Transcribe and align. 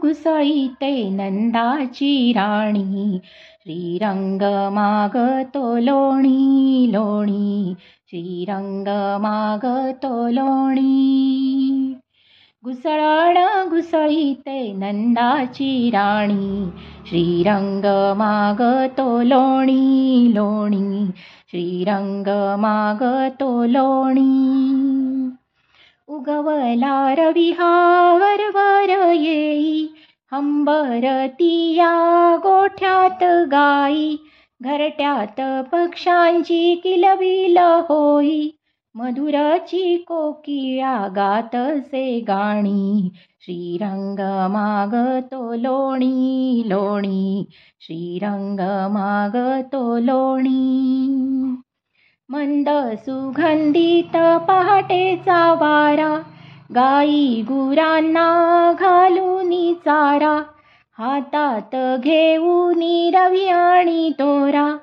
घुसळीते 0.00 0.92
नंदाची 1.10 2.32
राणी 2.36 3.18
श्रीरंग 3.62 4.42
मागतो 4.72 5.76
लोणी 5.78 6.92
लोणी 6.92 7.74
श्रीरंग 8.06 8.88
मागतो 9.20 10.28
लोणी 10.28 11.94
घुसळण 12.64 13.68
घुसळीते 13.68 14.72
नंदाची 14.72 15.90
राणी 15.90 16.70
श्रीरंग 17.08 17.84
मागतो 18.16 19.22
लोणी 19.22 20.32
लोणी 20.34 21.06
श्रीरंग 21.50 22.28
मागतो 22.58 23.64
लोणी 23.64 24.54
उगवला 26.08 27.14
रवी 27.14 27.50
हा 27.50 27.72
वरवर 30.40 31.42
या 31.76 32.36
गोठ्यात 32.42 33.24
गाई 33.24 34.16
घरट्यात 34.62 35.64
पक्ष्यांची 35.72 36.74
किलबिल 36.74 37.56
होई. 37.58 38.48
मधुराची 38.94 39.96
कोकिळा 39.96 41.08
गातसे 41.16 42.20
गाणी 42.20 43.08
श्रीरंग 43.40 44.18
मागतो 44.50 45.54
लोणी 45.54 46.62
लोणी. 46.66 47.44
श्रीरंग 47.80 48.60
मागतो 48.90 49.98
लोणी. 49.98 51.08
मंद 52.28 52.68
सुगंधित 52.94 54.16
पहाटेचा 54.48 55.52
वारा 55.52 56.22
गाई 56.70 57.42
गुरांना 57.42 58.72
घालून 58.72 59.74
चारा. 59.74 60.42
हातात 60.98 62.00
घेऊन 62.00 63.10
रवी 63.14 63.48
आणि 63.48 64.10
तोरा. 64.10 64.76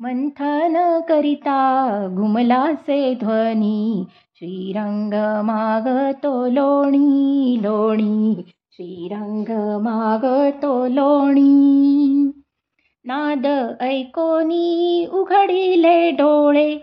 मंथन 0.00 1.00
करिता 1.08 1.90
घुमलासे 2.14 3.14
ध्वनी. 3.14 4.04
श्रीरंग 4.34 5.42
मागतो 5.44 6.46
लोणी 6.46 7.58
लोणी. 7.62 8.34
श्रीरंग 8.72 9.80
मागतो 9.80 10.88
लोणी. 10.88 12.30
नाद 13.04 13.74
ऐकोनी 13.80 15.06
उघडिले 15.12 16.10
डोळे. 16.10 16.78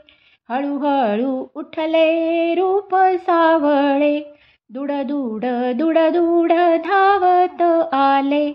हळूहळू 0.49 1.45
उठले 1.55 2.53
रूप 2.55 2.95
सावळे. 2.95 4.29
दुडदुड 4.73 5.45
दुडदुड 5.77 6.51
धावत 6.85 7.61
आले. 7.93 8.53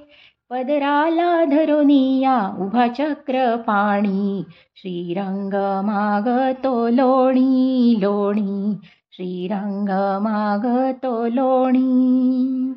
पदराला 0.50 1.44
धरुनिया 1.44 2.56
उभा 2.58 2.86
चक्र 2.86 3.56
पाणी. 3.56 4.44
श्रीरंग 4.76 5.54
मागतो 5.84 6.88
लोणी 6.88 7.96
लोणी. 8.00 8.74
श्रीरंग 9.12 9.88
मागतो 10.22 11.26
लोणी. 11.26 12.72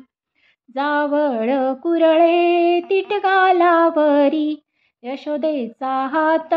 जावळ 0.70 1.72
कुरळे 1.72 2.80
तिटगालावरी. 2.80 4.62
यशोदेचा 5.02 6.08
हात 6.12 6.54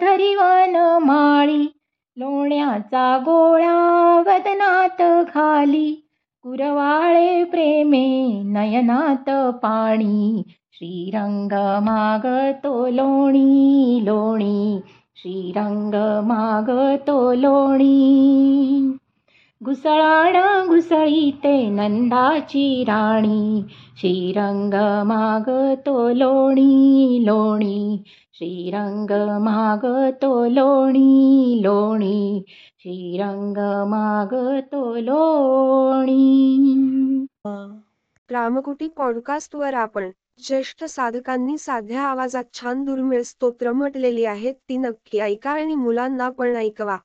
धरिवन 0.00 0.98
माळी. 1.02 1.72
लोण्याचा 2.16 3.18
गोळा 3.18 4.22
वदनात 4.26 5.24
घाली. 5.24 6.06
कुरवाळे 6.42 7.44
प्रेमे 7.44 8.42
नयनात 8.44 9.30
पाणी 9.62 10.42
श्रीरंग 10.72 11.52
मागतो 11.82 12.86
लोणी 12.86 14.00
लोणी 14.04 14.80
श्रीरंग 15.16 15.94
मागतो 16.26 17.32
लोणी. 17.34 18.20
घुसळाण 19.62 20.66
घुसळीते 20.66 21.68
नंदाची 21.68 22.84
राणी. 22.84 23.62
श्रीरंग 23.96 24.74
मागतो 25.06 26.08
लोणी 26.08 27.18
लोणी. 27.26 28.02
श्रीरंग 28.34 29.10
मागतो 29.40 30.46
लोणी 30.46 31.58
लोणी. 31.62 32.42
श्रीरंग 32.78 33.86
मागतो 33.88 34.94
लोणी. 34.94 36.56
रामकुटी 38.30 38.88
पॉडकास्टवर 38.88 39.74
आपण 39.74 40.10
ज्येष्ठ 40.46 40.84
साधकांनी 40.84 41.58
साध्या 41.58 42.02
आवाजात 42.02 42.44
छान 42.54 42.84
दुर्मिळ 42.84 43.22
स्तोत्र 43.22 43.72
म्हटलेली 43.72 44.24
आहेत 44.24 44.54
ती 44.68 44.76
नक्की 44.76 45.18
ऐका 45.18 45.50
आणि 45.50 45.74
मुलांना 45.74 46.30
पण 46.30 46.56
ऐकवा. 46.56 46.96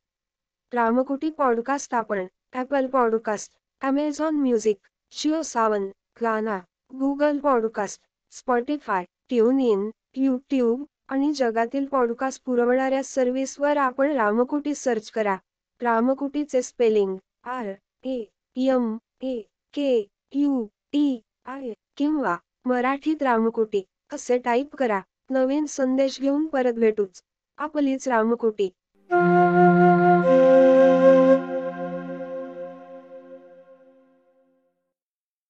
रामकुटी 0.74 1.30
पॉडकास्ट 1.30 1.96
आपण 1.96 2.26
Apple 2.54 2.88
podcast 2.88 3.52
Amazon 3.82 4.36
music 4.36 4.78
Jio 5.12 5.42
Saavn 5.42 5.88
Gaana 6.22 6.60
Google 7.00 7.40
podcast 7.40 8.02
Spotify 8.32 9.04
tune 9.30 9.60
in 9.60 9.90
YouTube 10.16 10.84
आणि 11.08 11.32
जगातील 11.34 11.86
पॉडकास्ट 11.86 12.44
पुरवणाऱ्या 12.46 13.04
सर्व्हिसवर 13.04 13.78
आपण 13.78 14.12
रामकोटी 14.12 14.76
सर्च 14.76 15.12
करा. 15.12 15.36
रामकोटीचे 15.82 16.62
spelling 16.62 17.18
R 17.44 17.74
A 18.04 18.24
M 18.56 18.98
A 19.22 19.40
K 19.74 20.08
U 20.34 20.66
T 20.94 21.22
I 21.46 21.74
किंवा 21.98 22.38
मराठीत 22.66 23.24
रामकोटी 23.24 23.84
असे 24.14 24.38
टाईप 24.38 24.76
करा. 24.76 25.00
नवीन 25.30 25.66
संदेश 25.66 26.20
घेऊन 26.22 26.48
परत 26.48 26.74
भेटूच. 26.74 27.22
आपलीच 27.58 28.08
रामकोटी. 28.08 28.70